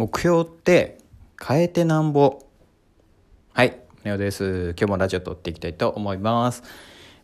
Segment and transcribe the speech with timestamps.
[0.00, 0.96] 目標って
[1.38, 2.38] 変えてなんぼ？
[3.52, 4.74] はいネオです。
[4.78, 6.62] 今日もラジオ撮っていきたいと思います。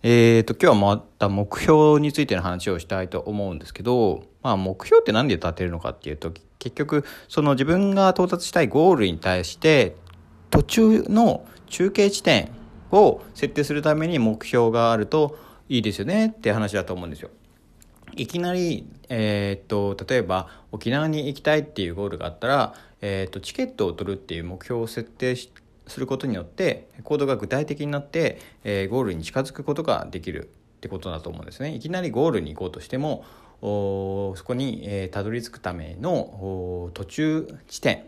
[0.03, 9.97] えーと今日はまた目標についての話をしたいと思うんですけどまあ目標って何で立てるのかっていうと結局その自分が到達したいゴールに対して
[10.51, 12.51] 途中の中継地点
[12.93, 15.39] を設定するために目標があると
[15.71, 17.31] いいですよねって話だと思うんですよ。
[18.17, 25.51] いきなり、えー、っと例えば沖縄に行きたいっていうゴールがあったら、えー、っとチケットを取るっていう目標を設定す
[26.01, 30.49] ることによって行動が具体的になって、えー、ゴールに近づくことができる
[30.79, 31.75] ってことだと思うんですね。
[31.75, 33.25] いきなりゴールに行こうとしても
[33.61, 38.05] おそこに、えー、たどり着くための途中地点、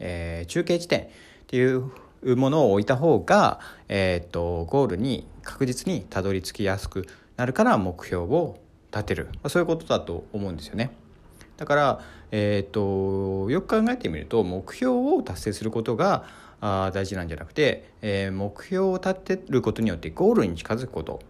[0.00, 1.06] えー、中継地点っ
[1.46, 1.92] ていう
[2.36, 8.58] ものを置いた方が、えーとゴールに確実にたどり着きやすくなるから目標を
[8.92, 10.96] 立てる、まあ、そういうことだと思うんですよね。
[11.56, 16.24] だから、えーと、よく考えてみると目標を達成することが
[16.60, 21.20] あ大事なんじゃなくて、えー、目標を立てることによってゴールに近づくこと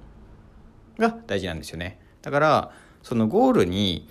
[0.98, 2.00] が大事なんですよね。
[2.22, 2.72] だから
[3.02, 4.08] そのゴールに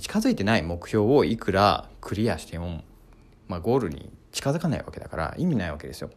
[0.00, 2.82] 近づいてない目標をいくらクリアしても、
[3.46, 6.10] まあ、ゴールに近づかないわけだから意味ないわけですよ。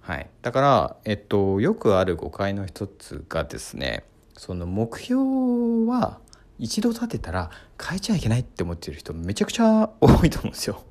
[0.00, 4.04] はい、だから、えっと、よくある誤解の一つがですね
[4.36, 6.20] その目標は
[6.58, 7.50] 一度立てたら
[7.82, 10.82] 変えちゃいけないって思ってる人めちゃくちゃ多いと思うんですよ。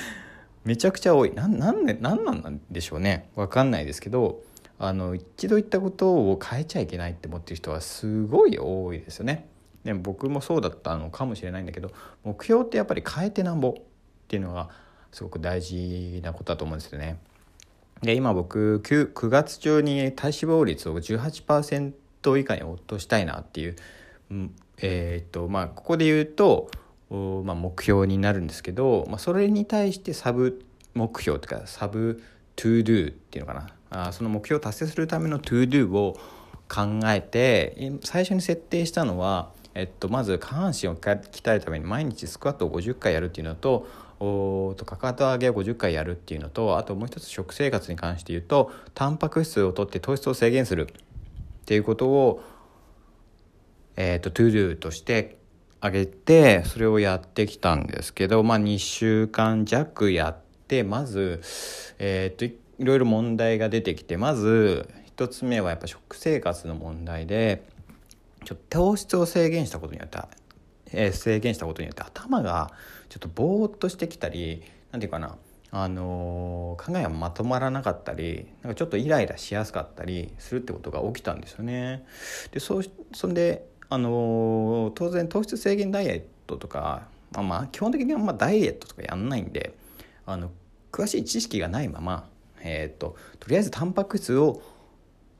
[0.64, 1.34] めちゃくちゃ多い。
[1.34, 3.30] ななんで何なんでしょうね。
[3.36, 4.42] わかんないですけど
[4.78, 9.48] あの一度言ったことを変えちゃいけないって思ってる人はすごい多いですよね。
[9.84, 11.90] でも僕もそうだったのかもしれないんだけど
[12.24, 13.82] 目標ってやっぱり変えてなんぼっ
[14.28, 14.68] ていうのが
[15.12, 17.18] すごく大事なことだと思うんですよね。
[18.02, 21.92] で今僕 9, 9月中に体脂肪率を18%
[22.36, 23.76] 以下に落としたいなっていう、
[24.78, 26.70] えー、っとまあここで言うと、
[27.10, 32.22] まあ、目標になるんですけど、まあ、それに対してサブ目標というかサブ
[32.56, 33.68] to do っていうのかな。
[33.90, 36.18] あその目標を達成するための to do を
[36.68, 43.88] 考えて最初に設定したのは、えっと、まず下半身を鍛えるために毎日スクワットを50回やるっていうのと
[44.20, 50.88] おとかかと上げを50回やるっていうのとあともう一つ食生活に関して言うとタンパク質をとって糖質を制限する。
[51.68, 52.42] っていうことを、
[53.96, 55.36] えーと、 to do として
[55.82, 61.42] あげてそれをやってきたんですけど、まあ、2週間弱やってまず、
[61.98, 67.62] えーと、いろいろ問題が出てきてまず1つ目はやっぱ食生活の問題で
[68.46, 70.20] ちょっと糖質を制限したことによって、
[70.92, 72.70] え、制限したことによって頭が
[73.10, 75.36] ちょっとぼーっとしてきたり何て言うかな
[75.70, 82.06] あの考えがまとまらなかったりなんかちょっとイライラしやすかったりするってことが起きたんですよね。
[82.52, 89.74] でそうそんで、あの当然糖質制限ダイエットとか、まあ、まあ基本的にはまあダイエットとかやんないんで
[90.26, 90.50] あの
[90.92, 92.28] 詳しい知識がないまま、
[92.60, 94.62] えーと、とりあえずタンパク質を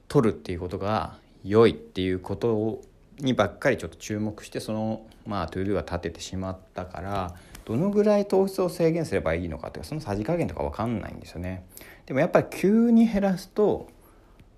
[0.09, 2.83] 取るっていうことが良いっていうこと
[3.19, 7.35] にばっかりちょっと注目してそのまあ To Do は立ててしまったから
[7.69, 11.67] どのぐらい糖質を制限すればいいのかというかそのさじ加減とか分かんないんですよね。
[12.07, 13.89] でもやっぱり急に減らすと、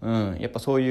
[0.01, 0.89] うん、やっぱそうい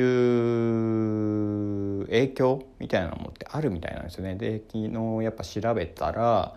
[2.02, 4.36] う影響みたいなのもってあるみたいなんですよね。
[4.36, 6.56] で昨日やっぱ調べたら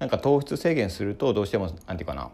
[0.00, 2.30] なんか糖質制限するとどうしても何て言うかな、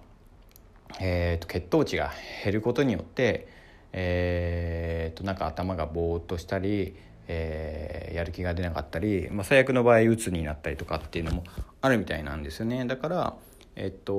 [1.00, 2.12] えーと、血糖値が
[2.44, 3.46] 減ることによって、
[3.92, 6.96] えーとなんか頭がぼーっとしたり
[7.28, 11.44] えー、やる気が出なかったり、まあ、最悪の場合うつになったりとかっていうのも
[11.80, 12.84] あるみたいなんですよね。
[12.84, 13.34] だから
[13.76, 14.12] えっと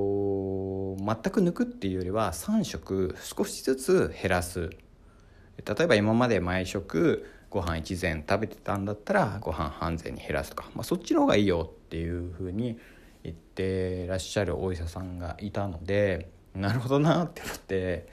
[0.96, 4.70] 全く抜くっていうよりは3食少しずつ減らす。
[5.64, 12.78] 例えば今まで毎食ご飯一膳食べてたんだったらご飯半膳に減らすとか、まあ、そっちの方がいいよっていうふうに
[13.24, 18.06] 言ってらっしゃるお医者さんがいたのでなるほどなって思って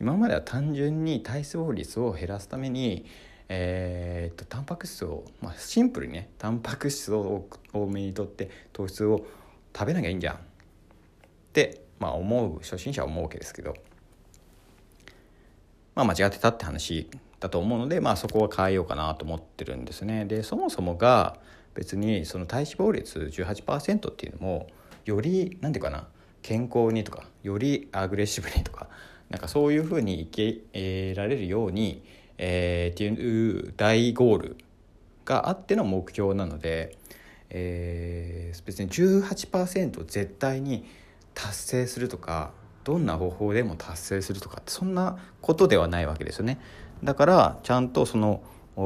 [0.00, 3.06] 今までは単純に体脂肪率を減らすために
[3.52, 9.26] えー、っとタンパク質を、まあ、シンプルにねタンパク質を多めにとって糖質を
[9.76, 10.38] 食べなきゃいいんじゃんっ
[11.52, 13.74] て、まあ、思う初心者は思うわけですけど、
[15.96, 17.10] まあ、間違ってたって話
[17.40, 20.26] だと思うので、まあ、そこは変えようかなと思ってるんですね。
[20.26, 21.36] でそもそもが
[21.74, 24.68] 別にその体脂肪率18%っていうのも
[25.06, 26.06] より何て言うかな
[26.42, 28.88] 健康にとかよりアグレッシブにとか
[29.28, 32.04] なんかそういうふうに生けられるように
[32.42, 34.56] えー、っていう大ゴール
[35.26, 36.96] があっての目標なので、
[37.50, 40.86] えー、別に18%絶対に
[41.34, 42.52] 達成するとか
[42.82, 46.58] どんな方法でも達成するとかってそんなことではないわけですよね。
[47.04, 48.42] だからちゃんとその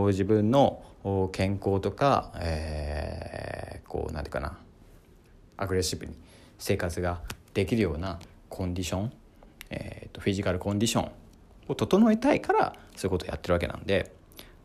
[0.08, 0.82] 自分の
[1.30, 4.58] 健康とか、えー、こう何て言うかな
[5.56, 6.14] アグレッシブに
[6.58, 7.20] 生活が
[7.54, 8.18] できるような
[8.48, 9.12] コンディション、
[9.70, 11.12] えーと、フィジカルコンディション
[11.68, 14.12] を整えたいからそういうことをやってるわけなんで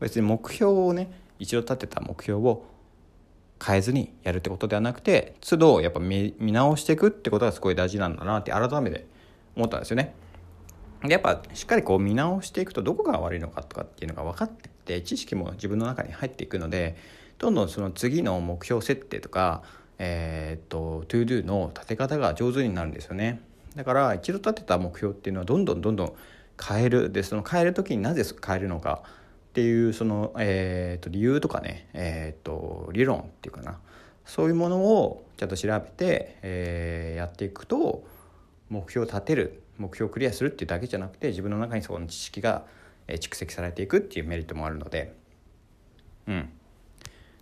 [0.00, 2.64] 別に目標をね一度立てた目標を
[3.64, 9.06] 変えずにやるってことではなくて都度やっぱ見直していくってことがすごい大事なんだなって改めて
[9.54, 10.14] 思ったんですよね。
[11.02, 16.96] でやっぱしっかりこう見直していくとどこが悪いのかとかっていうのが分かってきて知識も自分の中に入っていくので
[17.38, 19.62] どんどんその次の目標設定とか
[19.98, 23.40] えー、っと To Do の立て方が上手になるんですよね
[23.76, 26.12] だから一度立てた目標っていうのはどんどんどんどん
[26.62, 27.10] 変える。
[27.10, 29.02] でその変える時になぜ変えるのか
[29.50, 33.78] っていうその、えー、と理由とかね、えー、と理論っていうかな。
[34.24, 38.04] そういうものをちゃんと調べて、えー、やっていくと
[38.68, 42.64] 目標を立てる目標をクリアするっていうだけじゃなくて自分の中にその知識が
[43.08, 45.14] 蓄積されていくっていうメリットもあるので。
[46.28, 46.48] うん。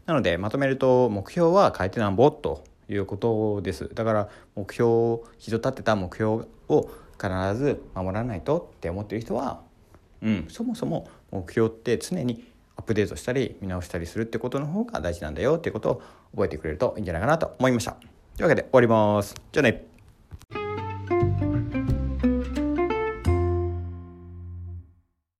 [0.06, 3.90] なのでまとめると目標は変えてなんぼということです。
[3.92, 9.60] だから目標一度立てた目標を必ず守らないとって思ってる人は
[10.22, 12.44] うんそもそも目標って常に
[12.76, 17.92] アップデートしたり見直したりするってことの方が大事なんだよっていうことを覚えてくれるといいんじゃないかなと思いました。
[18.36, 19.34] というわけで終わります。
[19.52, 19.97] じゃあね。